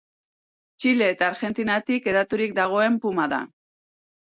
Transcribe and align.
Txile 0.83 1.09
eta 1.15 1.27
Argentinatik 1.33 2.09
hedaturik 2.13 2.59
dagoen 2.63 3.01
puma 3.07 3.31
da. 3.37 3.45